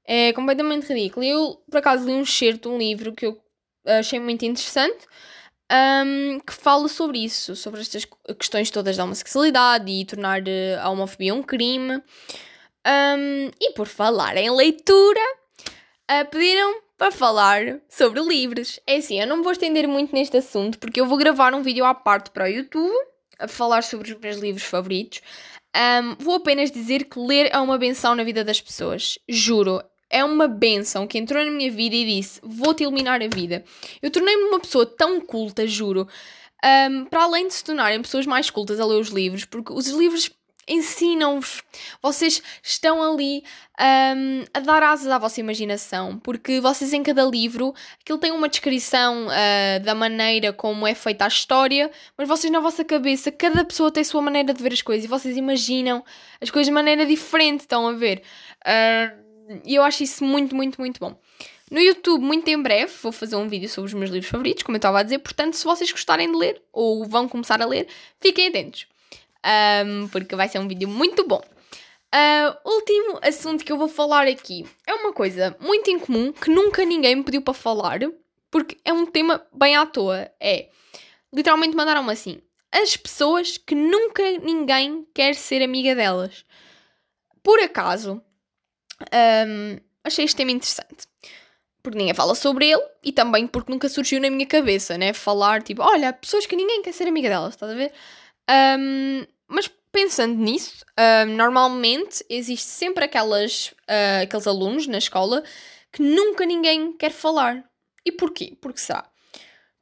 é 0.04 0.32
completamente 0.32 0.92
ridículo. 0.92 1.24
Eu, 1.24 1.62
por 1.70 1.78
acaso, 1.78 2.06
li 2.06 2.12
um 2.12 2.24
certo, 2.24 2.70
um 2.70 2.78
livro 2.78 3.12
que 3.12 3.26
eu 3.26 3.40
achei 3.86 4.20
muito 4.20 4.44
interessante 4.44 5.06
um, 5.70 6.40
que 6.40 6.52
fala 6.52 6.88
sobre 6.88 7.18
isso, 7.24 7.54
sobre 7.54 7.80
estas 7.80 8.06
questões 8.38 8.70
todas 8.70 8.96
da 8.96 9.04
homossexualidade 9.04 9.90
e 9.90 10.04
tornar 10.04 10.46
eh, 10.46 10.76
a 10.80 10.90
homofobia 10.90 11.34
um 11.34 11.42
crime. 11.42 12.02
Um, 12.86 13.50
e 13.60 13.72
por 13.74 13.86
falar 13.86 14.36
em 14.36 14.50
leitura, 14.50 15.20
uh, 16.10 16.28
pediram 16.30 16.80
para 16.96 17.10
falar 17.10 17.80
sobre 17.88 18.20
livros. 18.20 18.80
É 18.86 18.96
assim, 18.96 19.20
eu 19.20 19.26
não 19.26 19.38
me 19.38 19.42
vou 19.42 19.52
estender 19.52 19.86
muito 19.86 20.14
neste 20.14 20.36
assunto 20.36 20.78
porque 20.78 21.00
eu 21.00 21.06
vou 21.06 21.18
gravar 21.18 21.54
um 21.54 21.62
vídeo 21.62 21.84
à 21.84 21.94
parte 21.94 22.30
para 22.30 22.44
o 22.44 22.48
YouTube 22.48 22.94
a 23.38 23.48
falar 23.48 23.82
sobre 23.82 24.12
os 24.12 24.18
meus 24.18 24.36
livros 24.36 24.64
favoritos. 24.64 25.20
Um, 25.74 26.16
vou 26.18 26.34
apenas 26.34 26.70
dizer 26.70 27.04
que 27.04 27.18
ler 27.18 27.48
é 27.52 27.58
uma 27.58 27.78
benção 27.78 28.14
na 28.14 28.24
vida 28.24 28.42
das 28.42 28.60
pessoas. 28.60 29.18
Juro, 29.28 29.82
é 30.10 30.24
uma 30.24 30.48
benção 30.48 31.06
que 31.06 31.16
entrou 31.16 31.42
na 31.44 31.50
minha 31.50 31.70
vida 31.70 31.94
e 31.94 32.04
disse: 32.04 32.40
Vou-te 32.42 32.82
iluminar 32.82 33.22
a 33.22 33.28
vida. 33.28 33.64
Eu 34.02 34.10
tornei-me 34.10 34.44
uma 34.44 34.60
pessoa 34.60 34.84
tão 34.84 35.20
culta, 35.20 35.66
juro. 35.66 36.08
Um, 36.62 37.06
para 37.06 37.22
além 37.22 37.46
de 37.46 37.54
se 37.54 37.64
tornarem 37.64 38.02
pessoas 38.02 38.26
mais 38.26 38.50
cultas 38.50 38.78
a 38.78 38.84
ler 38.84 39.00
os 39.00 39.08
livros, 39.08 39.46
porque 39.46 39.72
os 39.72 39.86
livros 39.86 40.30
ensinam-vos, 40.70 41.62
vocês 42.00 42.40
estão 42.62 43.02
ali 43.02 43.42
um, 44.16 44.44
a 44.54 44.60
dar 44.60 44.82
asas 44.84 45.08
à 45.08 45.18
vossa 45.18 45.40
imaginação, 45.40 46.18
porque 46.18 46.60
vocês 46.60 46.92
em 46.92 47.02
cada 47.02 47.24
livro, 47.24 47.74
aquilo 48.00 48.18
tem 48.18 48.30
uma 48.30 48.48
descrição 48.48 49.26
uh, 49.26 49.82
da 49.82 49.94
maneira 49.94 50.52
como 50.52 50.86
é 50.86 50.94
feita 50.94 51.24
a 51.24 51.28
história, 51.28 51.90
mas 52.16 52.28
vocês 52.28 52.52
na 52.52 52.60
vossa 52.60 52.84
cabeça, 52.84 53.32
cada 53.32 53.64
pessoa 53.64 53.90
tem 53.90 54.02
a 54.02 54.04
sua 54.04 54.22
maneira 54.22 54.54
de 54.54 54.62
ver 54.62 54.72
as 54.72 54.82
coisas 54.82 55.04
e 55.04 55.08
vocês 55.08 55.36
imaginam 55.36 56.04
as 56.40 56.50
coisas 56.50 56.66
de 56.66 56.72
maneira 56.72 57.04
diferente, 57.04 57.60
estão 57.60 57.88
a 57.88 57.92
ver? 57.92 58.22
Uh, 58.64 59.29
e 59.64 59.74
eu 59.74 59.82
acho 59.82 60.02
isso 60.02 60.24
muito, 60.24 60.54
muito, 60.54 60.80
muito 60.80 60.98
bom. 61.00 61.18
No 61.70 61.80
YouTube, 61.80 62.22
muito 62.22 62.48
em 62.48 62.60
breve, 62.60 62.92
vou 63.00 63.12
fazer 63.12 63.36
um 63.36 63.48
vídeo 63.48 63.68
sobre 63.68 63.88
os 63.88 63.94
meus 63.94 64.10
livros 64.10 64.30
favoritos, 64.30 64.62
como 64.62 64.76
eu 64.76 64.78
estava 64.80 64.98
a 64.98 65.02
dizer. 65.02 65.20
Portanto, 65.20 65.54
se 65.54 65.64
vocês 65.64 65.90
gostarem 65.90 66.30
de 66.30 66.36
ler 66.36 66.60
ou 66.72 67.04
vão 67.04 67.28
começar 67.28 67.62
a 67.62 67.66
ler, 67.66 67.86
fiquem 68.18 68.48
atentos, 68.48 68.86
um, 69.86 70.08
porque 70.08 70.34
vai 70.34 70.48
ser 70.48 70.58
um 70.58 70.66
vídeo 70.66 70.88
muito 70.88 71.26
bom. 71.26 71.42
Uh, 72.12 72.68
último 72.68 73.20
assunto 73.22 73.64
que 73.64 73.70
eu 73.70 73.78
vou 73.78 73.86
falar 73.86 74.26
aqui 74.26 74.66
é 74.84 74.92
uma 74.94 75.12
coisa 75.12 75.56
muito 75.60 75.88
incomum 75.88 76.32
que 76.32 76.50
nunca 76.50 76.84
ninguém 76.84 77.14
me 77.14 77.22
pediu 77.22 77.40
para 77.40 77.54
falar, 77.54 78.00
porque 78.50 78.76
é 78.84 78.92
um 78.92 79.06
tema 79.06 79.40
bem 79.52 79.76
à 79.76 79.86
toa. 79.86 80.28
É 80.40 80.68
literalmente 81.32 81.76
mandaram-me 81.76 82.12
assim: 82.12 82.40
as 82.72 82.96
pessoas 82.96 83.56
que 83.56 83.76
nunca 83.76 84.22
ninguém 84.38 85.06
quer 85.14 85.34
ser 85.36 85.62
amiga 85.62 85.94
delas. 85.94 86.44
Por 87.42 87.60
acaso, 87.60 88.20
um, 89.12 89.78
achei 90.04 90.24
este 90.24 90.36
tema 90.36 90.50
interessante. 90.50 91.08
Porque 91.82 91.98
ninguém 91.98 92.14
fala 92.14 92.34
sobre 92.34 92.70
ele 92.70 92.82
e 93.02 93.10
também 93.10 93.46
porque 93.46 93.72
nunca 93.72 93.88
surgiu 93.88 94.20
na 94.20 94.28
minha 94.28 94.46
cabeça, 94.46 94.98
né? 94.98 95.12
Falar 95.12 95.62
tipo, 95.62 95.82
olha, 95.82 96.12
pessoas 96.12 96.44
que 96.44 96.54
ninguém 96.54 96.82
quer 96.82 96.92
ser 96.92 97.08
amiga 97.08 97.28
delas, 97.28 97.54
estás 97.54 97.72
a 97.72 97.74
ver? 97.74 97.92
Um, 98.78 99.26
mas 99.48 99.70
pensando 99.90 100.36
nisso, 100.36 100.84
um, 101.26 101.36
normalmente 101.36 102.24
existe 102.28 102.66
sempre 102.66 103.04
aquelas, 103.04 103.68
uh, 103.88 104.22
aqueles 104.22 104.46
alunos 104.46 104.86
na 104.86 104.98
escola 104.98 105.42
que 105.90 106.02
nunca 106.02 106.44
ninguém 106.44 106.92
quer 106.92 107.12
falar. 107.12 107.64
E 108.04 108.12
porquê? 108.12 108.56
Porque 108.60 108.80
será? 108.80 109.10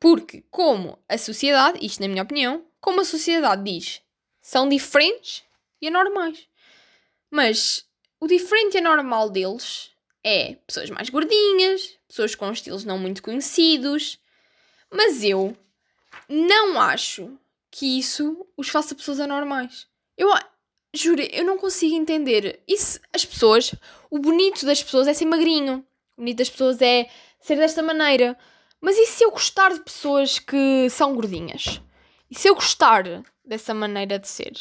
Porque, 0.01 0.45
como 0.51 0.99
a 1.09 1.19
sociedade, 1.19 1.85
isto 1.85 2.01
na 2.01 2.09
minha 2.09 2.23
opinião, 2.23 2.65
como 2.81 3.01
a 3.01 3.05
sociedade 3.05 3.65
diz, 3.65 4.01
são 4.41 4.69
diferentes 4.69 5.43
e 5.83 5.89
anormais. 5.89 6.47
Mas 7.31 7.88
o 8.21 8.27
diferente 8.27 8.75
e 8.75 8.79
anormal 8.79 9.31
deles 9.31 9.93
é 10.25 10.57
pessoas 10.67 10.91
mais 10.91 11.09
gordinhas, 11.09 11.97
pessoas 12.07 12.35
com 12.35 12.51
estilos 12.51 12.85
não 12.85 12.99
muito 12.99 13.23
conhecidos. 13.23 14.19
Mas 14.91 15.23
eu 15.23 15.57
não 16.29 16.81
acho 16.81 17.39
que 17.71 17.99
isso 17.99 18.47
os 18.57 18.69
faça 18.69 18.95
pessoas 18.95 19.21
anormais. 19.21 19.87
Eu 20.17 20.29
juro, 20.93 21.23
eu 21.23 21.45
não 21.45 21.59
consigo 21.59 21.95
entender. 21.95 22.61
Isso, 22.67 22.99
as 23.13 23.25
pessoas, 23.25 23.75
o 24.11 24.19
bonito 24.19 24.67
das 24.67 24.83
pessoas 24.83 25.07
é 25.07 25.15
ser 25.15 25.27
magrinho. 25.27 25.87
O 26.17 26.21
bonito 26.21 26.39
das 26.39 26.51
pessoas 26.51 26.83
é 26.83 27.09
ser 27.41 27.57
desta 27.57 27.83
maneira. 27.83 28.37
Mas 28.81 28.97
e 28.97 29.07
se 29.07 29.25
eu 29.25 29.31
gostar 29.31 29.73
de 29.73 29.81
pessoas 29.81 30.39
que 30.39 30.89
são 30.91 31.15
gordinhas? 31.15 31.81
E 32.31 32.39
se 32.39 32.49
eu 32.49 32.55
gostar 32.55 33.05
dessa 33.45 33.75
maneira 33.75 34.19
de 34.19 34.29
ser? 34.29 34.53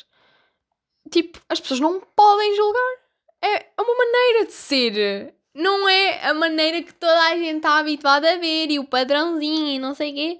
Tipo, 1.10 1.40
as 1.50 1.60
pessoas 1.60 1.80
não 1.80 2.02
podem 2.16 2.56
julgar 2.56 3.07
é 3.44 3.66
uma 3.80 3.96
maneira 3.96 4.46
de 4.46 4.54
ser. 4.54 5.34
Não 5.54 5.90
é 5.90 6.28
a 6.28 6.34
maneira 6.34 6.84
que 6.84 6.94
toda 6.94 7.20
a 7.28 7.36
gente 7.36 7.58
está 7.58 7.80
habituada 7.80 8.34
a 8.34 8.38
ver 8.38 8.70
e 8.70 8.80
o 8.80 8.86
padrãozinho 8.86 9.68
e 9.68 9.80
não 9.80 9.96
sei 9.96 10.12
o 10.12 10.16
quê. 10.16 10.40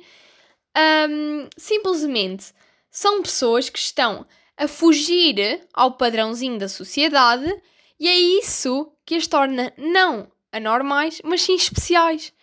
Um, 1.10 1.50
simplesmente 1.58 2.54
são 2.92 3.24
pessoas 3.24 3.70
que 3.70 3.80
estão 3.80 4.28
a 4.56 4.68
fugir 4.68 5.68
ao 5.74 5.94
padrãozinho 5.94 6.60
da 6.60 6.68
sociedade 6.68 7.52
e 8.00 8.08
é 8.08 8.16
isso 8.16 8.92
que 9.06 9.16
as 9.16 9.26
torna 9.26 9.74
não 9.78 10.32
anormais, 10.52 11.22
mas 11.24 11.42
sim 11.42 11.56
especiais. 11.56 12.34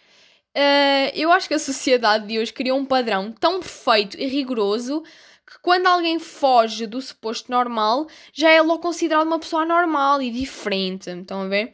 Uh, 0.57 1.11
eu 1.15 1.33
acho 1.33 1.49
que 1.49 1.55
a 1.55 1.59
sociedade 1.59 2.27
de 2.27 2.39
hoje 2.39 2.53
criou 2.53 2.79
um 2.79 2.85
padrão 2.85 3.33
tão 3.33 3.59
perfeito 3.59 4.17
e 4.17 4.27
rigoroso 4.27 5.03
que 5.55 5.61
quando 5.63 5.87
alguém 5.87 6.19
foge 6.19 6.85
do 6.85 7.01
suposto 7.01 7.49
normal, 7.49 8.09
já 8.33 8.51
é 8.51 8.61
logo 8.61 8.81
considerado 8.81 9.27
uma 9.27 9.39
pessoa 9.39 9.65
normal 9.65 10.21
e 10.21 10.29
diferente. 10.29 11.09
Estão 11.09 11.43
a 11.43 11.47
ver? 11.47 11.73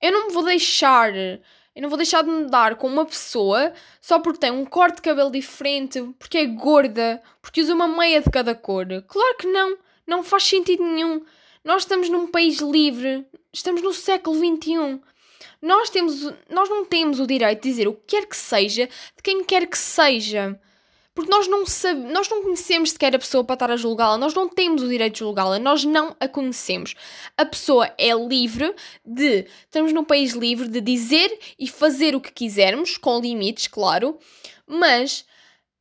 Eu 0.00 0.12
não 0.12 0.28
me 0.28 0.32
vou 0.32 0.44
deixar. 0.44 1.12
Eu 1.12 1.82
não 1.82 1.88
vou 1.88 1.96
deixar 1.96 2.22
de 2.22 2.30
me 2.30 2.48
dar 2.48 2.76
com 2.76 2.86
uma 2.86 3.04
pessoa 3.04 3.72
só 4.00 4.20
porque 4.20 4.38
tem 4.38 4.52
um 4.52 4.64
corte 4.64 4.96
de 4.96 5.02
cabelo 5.02 5.32
diferente, 5.32 6.00
porque 6.20 6.38
é 6.38 6.46
gorda, 6.46 7.20
porque 7.42 7.62
usa 7.62 7.74
uma 7.74 7.88
meia 7.88 8.20
de 8.20 8.30
cada 8.30 8.54
cor. 8.54 8.86
Claro 9.08 9.36
que 9.38 9.48
não. 9.48 9.76
Não 10.06 10.22
faz 10.22 10.44
sentido 10.44 10.84
nenhum. 10.84 11.24
Nós 11.64 11.82
estamos 11.82 12.08
num 12.08 12.28
país 12.28 12.60
livre. 12.60 13.26
Estamos 13.52 13.82
no 13.82 13.92
século 13.92 14.36
XXI. 14.36 15.00
Nós, 15.60 15.90
temos, 15.90 16.32
nós 16.48 16.68
não 16.68 16.84
temos 16.84 17.18
o 17.18 17.26
direito 17.26 17.62
de 17.62 17.70
dizer 17.70 17.88
o 17.88 17.94
que 17.94 18.18
quer 18.18 18.26
que 18.26 18.36
seja 18.36 18.86
de 18.86 19.22
quem 19.22 19.42
quer 19.42 19.66
que 19.66 19.78
seja. 19.78 20.60
Porque 21.14 21.30
nós 21.30 21.46
não 21.46 21.64
sabemos, 21.64 22.12
nós 22.12 22.28
não 22.28 22.42
conhecemos 22.42 22.90
sequer 22.90 23.14
a 23.14 23.18
pessoa 23.18 23.44
para 23.44 23.54
estar 23.54 23.70
a 23.70 23.76
julgá-la, 23.76 24.18
nós 24.18 24.34
não 24.34 24.48
temos 24.48 24.82
o 24.82 24.88
direito 24.88 25.14
de 25.14 25.18
julgá-la, 25.20 25.60
nós 25.60 25.84
não 25.84 26.16
a 26.18 26.26
conhecemos. 26.26 26.94
A 27.36 27.46
pessoa 27.46 27.92
é 27.96 28.12
livre 28.12 28.74
de, 29.04 29.46
estamos 29.60 29.92
num 29.92 30.04
país 30.04 30.32
livre 30.32 30.66
de 30.66 30.80
dizer 30.80 31.38
e 31.58 31.68
fazer 31.68 32.16
o 32.16 32.20
que 32.20 32.32
quisermos, 32.32 32.96
com 32.96 33.20
limites, 33.20 33.68
claro, 33.68 34.18
mas 34.66 35.24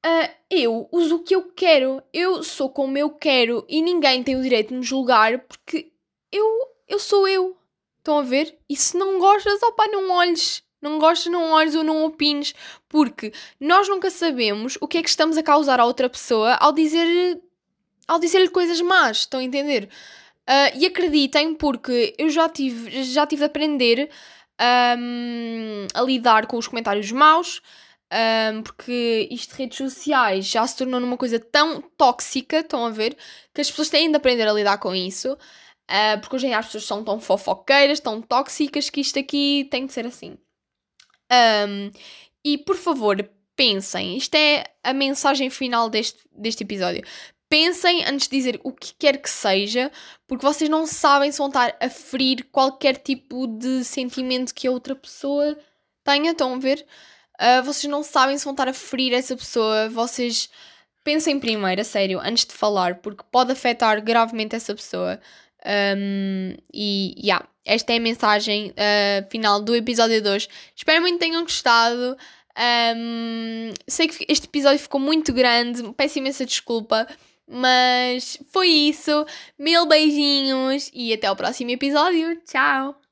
uh, 0.06 0.30
eu 0.52 0.88
uso 0.92 1.16
o 1.16 1.24
que 1.24 1.36
eu 1.36 1.52
quero, 1.52 2.04
eu 2.13 2.44
sou 2.44 2.70
como 2.70 2.96
eu 2.98 3.10
quero 3.10 3.66
e 3.68 3.82
ninguém 3.82 4.24
tem 4.24 4.36
o 4.36 4.44
direito 4.44 4.70
de 4.70 4.75
me 4.75 4.84
julgar 4.84 5.40
porque 5.40 5.92
eu, 6.32 6.46
eu 6.88 7.00
sou 7.00 7.28
eu. 7.28 7.58
Estão 8.00 8.20
a 8.20 8.24
ver? 8.24 8.60
E 8.70 8.75
se 8.75 8.98
não 8.98 9.18
gostas, 9.18 9.63
opá, 9.63 9.88
não 9.88 10.12
olhes. 10.12 10.62
Não 10.84 11.00
gostas, 11.00 11.32
não 11.32 11.52
olhes 11.52 11.74
ou 11.74 11.84
não 11.84 12.06
opines, 12.06 12.54
porque 12.88 13.32
nós 13.60 13.88
nunca 13.88 14.12
sabemos 14.12 14.78
o 14.82 14.88
que 14.88 15.00
é 15.00 15.02
que 15.02 15.10
estamos 15.10 15.38
a 15.38 15.44
causar 15.44 15.80
a 15.80 15.86
outra 15.86 16.10
pessoa 16.10 16.54
ao 16.56 16.72
dizer 16.72 17.42
ao 18.08 18.20
dizer-lhe 18.20 18.50
coisas 18.50 18.82
más, 18.82 19.20
estão 19.20 19.40
a 19.40 19.44
entender? 19.44 19.90
Uh, 20.48 20.78
e 20.78 20.86
acreditem, 20.86 21.56
porque 21.56 22.13
eu 22.18 22.30
já 22.30 22.50
tive, 22.50 23.04
já 23.04 23.25
tive 23.25 23.40
de 23.40 23.46
aprender 23.46 24.10
um, 24.98 25.88
a 25.94 26.02
lidar 26.02 26.48
com 26.48 26.58
os 26.58 26.68
comentários 26.68 27.12
maus, 27.12 27.62
um, 28.54 28.62
porque 28.62 29.28
isto 29.32 29.52
de 29.56 29.63
redes 29.63 29.78
sociais 29.78 30.46
já 30.46 30.66
se 30.68 30.78
tornou 30.78 31.00
numa 31.00 31.18
coisa 31.18 31.40
tão 31.40 31.82
tóxica, 31.98 32.60
estão 32.60 32.86
a 32.86 32.90
ver, 32.90 33.18
que 33.54 33.62
as 33.62 33.70
pessoas 33.70 33.90
têm 33.90 34.12
de 34.12 34.18
aprender 34.18 34.48
a 34.48 34.54
lidar 34.54 34.78
com 34.80 34.94
isso, 34.94 35.34
uh, 35.34 36.20
porque 36.20 36.36
hoje 36.36 36.46
em 36.48 36.50
dia 36.50 36.60
as 36.60 36.66
pessoas 36.66 36.86
são 36.86 37.04
tão 37.04 37.20
fofoqueiras, 37.20 38.00
tão 38.00 38.22
tóxicas, 38.22 38.90
que 38.90 39.02
isto 39.02 39.18
aqui 39.18 39.68
tem 39.72 39.86
de 39.86 39.94
ser 39.94 40.06
assim. 40.06 40.38
Um, 41.68 41.92
e 42.44 42.58
por 42.58 42.75
favor, 42.75 43.28
pensem. 43.56 44.18
Isto 44.18 44.36
é 44.36 44.66
a 44.84 44.94
mensagem 44.94 45.50
final 45.50 45.90
deste, 45.90 46.20
deste 46.32 46.63
episódio. 46.63 47.04
Pensem 47.50 48.04
antes 48.06 48.28
de 48.28 48.36
dizer 48.36 48.60
o 48.63 48.72
que 48.72 48.94
quer 48.98 49.22
que 49.22 49.30
seja, 49.30 49.92
porque 50.28 50.46
vocês 50.46 50.70
não 50.70 50.88
sabem 50.88 51.32
se 51.32 51.38
vão 51.38 51.48
estar 51.48 51.75
a 51.80 51.90
ferir 51.90 52.48
qualquer 52.52 52.98
tipo 52.98 53.48
de 53.48 53.84
sentimento 53.84 54.54
que 54.54 54.68
a 54.68 54.72
outra 54.72 54.96
pessoa 54.96 55.58
tenha. 56.04 56.32
Estão 56.32 56.56
a 56.56 56.58
ver? 56.58 56.86
Uh, 57.40 57.63
vocês 57.63 57.90
não 57.90 58.04
sabem 58.04 58.38
se 58.38 58.44
vão 58.44 58.54
estar 58.54 58.68
a 58.68 58.74
ferir 58.74 59.13
essa 59.13 59.36
pessoa. 59.36 59.88
Vocês 59.90 60.50
pensem 61.04 61.40
primeiro, 61.40 61.82
a 61.82 61.84
sério, 61.84 62.20
antes 62.20 62.46
de 62.46 62.54
falar, 62.54 62.96
porque 62.96 63.24
pode 63.32 63.52
afetar 63.52 64.02
gravemente 64.04 64.56
essa 64.56 64.74
pessoa. 64.74 65.20
Um, 65.65 66.55
e, 66.74 67.15
yeah, 67.17 67.46
esta 67.65 67.93
é 67.93 67.98
a 67.98 68.01
mensagem 68.01 68.72
uh, 68.72 69.29
final 69.29 69.62
do 69.62 69.75
episódio 69.75 70.22
2. 70.22 70.50
Espero 70.75 71.01
muito 71.01 71.20
que 71.20 71.25
tenham 71.25 71.43
gostado. 71.43 72.17
Um, 72.96 73.74
sei 73.88 74.08
que 74.08 74.25
este 74.29 74.46
episódio 74.48 74.79
ficou 74.79 75.00
muito 75.00 75.34
grande, 75.34 75.82
peço 75.93 76.20
imensa 76.20 76.46
desculpa, 76.46 77.08
mas 77.48 78.38
foi 78.51 78.67
isso. 78.67 79.25
Mil 79.58 79.86
beijinhos 79.88 80.91
e 80.93 81.13
até 81.13 81.32
o 81.32 81.36
próximo 81.36 81.72
episódio. 81.72 82.39
Tchau! 82.46 83.02